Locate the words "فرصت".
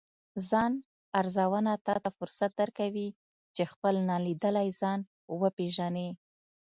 2.17-2.51